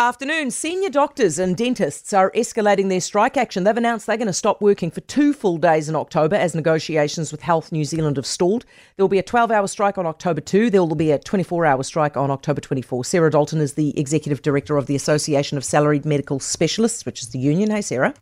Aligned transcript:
Afternoon. 0.00 0.50
Senior 0.50 0.88
doctors 0.88 1.38
and 1.38 1.54
dentists 1.54 2.14
are 2.14 2.30
escalating 2.30 2.88
their 2.88 3.02
strike 3.02 3.36
action. 3.36 3.64
They've 3.64 3.76
announced 3.76 4.06
they're 4.06 4.16
going 4.16 4.28
to 4.28 4.32
stop 4.32 4.62
working 4.62 4.90
for 4.90 5.02
two 5.02 5.34
full 5.34 5.58
days 5.58 5.90
in 5.90 5.94
October 5.94 6.36
as 6.36 6.54
negotiations 6.54 7.30
with 7.30 7.42
Health 7.42 7.70
New 7.70 7.84
Zealand 7.84 8.16
have 8.16 8.24
stalled. 8.24 8.64
There 8.96 9.04
will 9.04 9.10
be 9.10 9.18
a 9.18 9.22
12 9.22 9.50
hour 9.50 9.66
strike 9.66 9.98
on 9.98 10.06
October 10.06 10.40
2. 10.40 10.70
There 10.70 10.82
will 10.82 10.94
be 10.94 11.10
a 11.10 11.18
24 11.18 11.66
hour 11.66 11.82
strike 11.82 12.16
on 12.16 12.30
October 12.30 12.62
24. 12.62 13.04
Sarah 13.04 13.30
Dalton 13.30 13.60
is 13.60 13.74
the 13.74 13.92
executive 14.00 14.40
director 14.40 14.78
of 14.78 14.86
the 14.86 14.96
Association 14.96 15.58
of 15.58 15.66
Salaried 15.66 16.06
Medical 16.06 16.40
Specialists, 16.40 17.04
which 17.04 17.20
is 17.20 17.28
the 17.28 17.38
union. 17.38 17.70
Hey, 17.70 17.82
Sarah. 17.82 18.14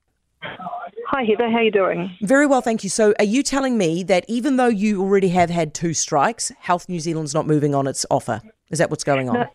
Hi, 0.43 1.23
Heather. 1.23 1.49
How 1.49 1.59
are 1.59 1.63
you 1.63 1.71
doing? 1.71 2.11
Very 2.23 2.47
well, 2.49 2.61
thank 2.61 2.83
you. 2.83 2.91
So, 2.91 3.15
are 3.21 3.25
you 3.25 3.45
telling 3.45 3.79
me 3.79 4.03
that 4.03 4.25
even 4.27 4.57
though 4.57 4.67
you 4.67 5.01
already 5.01 5.29
have 5.29 5.49
had 5.49 5.75
two 5.75 5.95
strikes, 5.95 6.51
Health 6.59 6.89
New 6.89 6.99
Zealand's 6.99 7.35
not 7.35 7.47
moving 7.47 7.73
on 7.73 7.87
its 7.87 8.05
offer? 8.11 8.43
Is 8.69 8.81
that 8.81 8.91
what's 8.91 9.05
going 9.05 9.29
on? 9.29 9.37
No. 9.37 9.47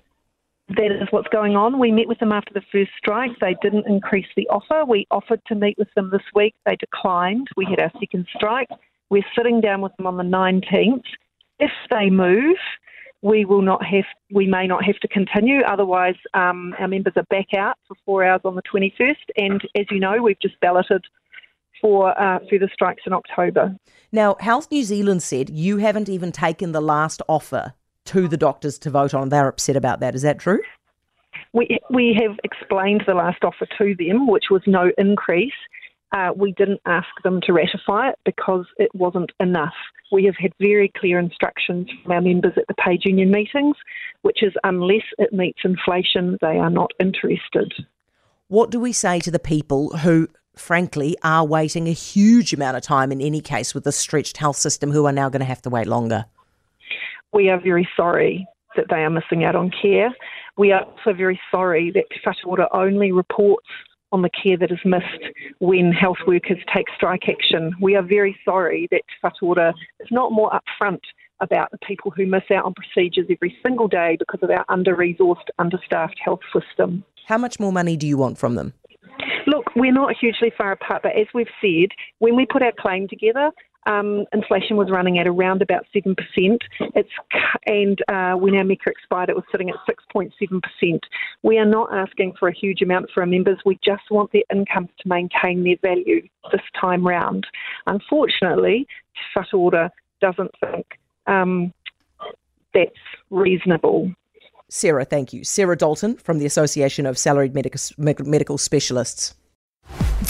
That 0.69 0.91
is 0.91 1.07
what's 1.11 1.27
going 1.27 1.55
on. 1.55 1.77
We 1.77 1.91
met 1.91 2.07
with 2.07 2.19
them 2.19 2.31
after 2.31 2.53
the 2.53 2.61
first 2.71 2.91
strike. 2.97 3.31
They 3.41 3.55
didn't 3.61 3.85
increase 3.85 4.27
the 4.35 4.47
offer. 4.49 4.85
We 4.85 5.05
offered 5.11 5.41
to 5.47 5.55
meet 5.55 5.77
with 5.77 5.89
them 5.95 6.09
this 6.09 6.23
week. 6.33 6.55
They 6.65 6.77
declined. 6.77 7.47
We 7.57 7.67
had 7.69 7.79
our 7.81 7.91
second 7.99 8.27
strike. 8.33 8.69
We're 9.09 9.25
sitting 9.37 9.59
down 9.59 9.81
with 9.81 9.95
them 9.97 10.07
on 10.07 10.17
the 10.17 10.23
19th. 10.23 11.03
If 11.59 11.71
they 11.91 12.09
move, 12.09 12.55
we 13.21 13.43
will 13.43 13.61
not 13.61 13.85
have. 13.85 14.05
We 14.31 14.47
may 14.47 14.65
not 14.65 14.85
have 14.85 14.97
to 14.99 15.07
continue. 15.09 15.61
Otherwise, 15.61 16.15
um, 16.33 16.73
our 16.79 16.87
members 16.87 17.13
are 17.17 17.25
back 17.29 17.53
out 17.57 17.77
for 17.87 17.95
four 18.05 18.23
hours 18.23 18.41
on 18.45 18.55
the 18.55 18.63
21st. 18.63 19.15
And 19.35 19.61
as 19.77 19.85
you 19.91 19.99
know, 19.99 20.21
we've 20.21 20.39
just 20.41 20.59
balloted 20.61 21.03
for 21.81 22.17
uh, 22.19 22.39
further 22.49 22.69
strikes 22.73 23.03
in 23.05 23.11
October. 23.11 23.75
Now, 24.13 24.37
Health 24.39 24.69
New 24.71 24.83
Zealand 24.83 25.21
said 25.23 25.49
you 25.49 25.77
haven't 25.77 26.07
even 26.07 26.31
taken 26.31 26.71
the 26.71 26.81
last 26.81 27.21
offer 27.27 27.73
to 28.05 28.27
the 28.27 28.37
doctors 28.37 28.77
to 28.79 28.89
vote 28.89 29.13
on. 29.13 29.29
They're 29.29 29.47
upset 29.47 29.75
about 29.75 29.99
that. 30.01 30.15
Is 30.15 30.21
that 30.23 30.39
true? 30.39 30.61
We, 31.53 31.77
we 31.89 32.17
have 32.21 32.37
explained 32.43 33.03
the 33.05 33.13
last 33.13 33.43
offer 33.43 33.67
to 33.77 33.95
them, 33.95 34.27
which 34.27 34.45
was 34.49 34.61
no 34.65 34.91
increase. 34.97 35.53
Uh, 36.11 36.31
we 36.35 36.51
didn't 36.53 36.81
ask 36.85 37.07
them 37.23 37.41
to 37.41 37.53
ratify 37.53 38.09
it 38.09 38.19
because 38.23 38.65
it 38.77 38.93
wasn't 38.93 39.31
enough. 39.39 39.73
We 40.11 40.25
have 40.25 40.35
had 40.37 40.51
very 40.59 40.91
clear 40.95 41.17
instructions 41.17 41.89
from 42.03 42.11
our 42.11 42.21
members 42.21 42.53
at 42.55 42.67
the 42.67 42.75
paid 42.75 43.03
union 43.03 43.31
meetings, 43.31 43.75
which 44.21 44.43
is 44.43 44.53
unless 44.63 45.03
it 45.17 45.33
meets 45.33 45.59
inflation, 45.63 46.37
they 46.41 46.57
are 46.59 46.69
not 46.69 46.91
interested. 46.99 47.73
What 48.47 48.69
do 48.69 48.79
we 48.79 48.93
say 48.93 49.19
to 49.21 49.31
the 49.31 49.39
people 49.39 49.97
who, 49.97 50.27
frankly, 50.55 51.17
are 51.23 51.45
waiting 51.45 51.87
a 51.87 51.93
huge 51.93 52.53
amount 52.53 52.77
of 52.77 52.83
time 52.83 53.11
in 53.11 53.19
any 53.19 53.41
case 53.41 53.73
with 53.73 53.83
the 53.83 53.91
stretched 53.91 54.37
health 54.37 54.57
system 54.57 54.91
who 54.91 55.05
are 55.07 55.11
now 55.11 55.29
going 55.29 55.39
to 55.39 55.45
have 55.45 55.63
to 55.63 55.69
wait 55.71 55.87
longer? 55.87 56.25
We 57.33 57.49
are 57.49 57.59
very 57.59 57.87
sorry 57.95 58.47
that 58.75 58.85
they 58.89 58.97
are 58.97 59.09
missing 59.09 59.43
out 59.43 59.55
on 59.55 59.71
care. 59.81 60.09
We 60.57 60.71
are 60.71 60.83
also 60.83 61.13
very 61.13 61.39
sorry 61.51 61.91
that 61.91 62.05
Te 62.11 62.19
Whatu 62.25 62.47
Ora 62.47 62.67
only 62.73 63.11
reports 63.11 63.67
on 64.11 64.21
the 64.21 64.29
care 64.29 64.57
that 64.57 64.71
is 64.71 64.79
missed 64.85 65.33
when 65.59 65.91
health 65.91 66.17
workers 66.27 66.59
take 66.73 66.85
strike 66.95 67.23
action. 67.27 67.73
We 67.81 67.95
are 67.95 68.03
very 68.03 68.37
sorry 68.45 68.87
that 68.91 69.01
Te 69.07 69.27
Whatu 69.27 69.43
Ora 69.43 69.73
is 69.99 70.07
not 70.11 70.31
more 70.31 70.51
upfront 70.51 71.01
about 71.39 71.71
the 71.71 71.79
people 71.85 72.11
who 72.11 72.25
miss 72.25 72.43
out 72.55 72.65
on 72.65 72.73
procedures 72.73 73.25
every 73.29 73.55
single 73.65 73.87
day 73.87 74.15
because 74.17 74.39
of 74.43 74.49
our 74.49 74.63
under-resourced, 74.69 75.49
understaffed 75.59 76.19
health 76.23 76.39
system. 76.53 77.03
How 77.27 77.37
much 77.37 77.59
more 77.59 77.71
money 77.71 77.97
do 77.97 78.07
you 78.07 78.17
want 78.17 78.37
from 78.37 78.55
them? 78.55 78.73
Look, 79.47 79.65
we're 79.75 79.91
not 79.91 80.15
hugely 80.19 80.51
far 80.57 80.71
apart, 80.71 81.01
but 81.03 81.13
as 81.17 81.27
we've 81.33 81.47
said, 81.59 81.89
when 82.19 82.35
we 82.35 82.45
put 82.45 82.61
our 82.61 82.71
claim 82.79 83.07
together, 83.07 83.51
um, 83.85 84.25
inflation 84.33 84.77
was 84.77 84.89
running 84.89 85.19
at 85.19 85.27
around 85.27 85.61
about 85.61 85.85
7%. 85.95 86.15
It's, 86.79 87.09
and 87.65 87.99
uh, 88.07 88.33
when 88.37 88.55
our 88.55 88.63
MECA 88.63 88.87
expired, 88.87 89.29
it 89.29 89.35
was 89.35 89.45
sitting 89.51 89.69
at 89.69 89.75
6.7%. 89.87 90.99
We 91.43 91.57
are 91.57 91.65
not 91.65 91.93
asking 91.93 92.33
for 92.39 92.47
a 92.47 92.53
huge 92.53 92.81
amount 92.81 93.09
for 93.13 93.21
our 93.21 93.27
members. 93.27 93.59
We 93.65 93.79
just 93.83 94.03
want 94.09 94.31
their 94.31 94.43
incomes 94.51 94.89
to 94.99 95.07
maintain 95.07 95.63
their 95.63 95.77
value 95.81 96.27
this 96.51 96.61
time 96.79 97.05
round. 97.05 97.45
Unfortunately, 97.87 98.87
Whatu 99.35 99.59
Ora 99.59 99.91
doesn't 100.21 100.51
think 100.59 100.85
um, 101.27 101.73
that's 102.73 102.91
reasonable. 103.29 104.11
Sarah, 104.69 105.05
thank 105.05 105.33
you. 105.33 105.43
Sarah 105.43 105.77
Dalton 105.77 106.15
from 106.17 106.39
the 106.39 106.45
Association 106.45 107.05
of 107.05 107.17
Salaried 107.17 107.53
Medical 107.53 108.57
Specialists. 108.57 109.35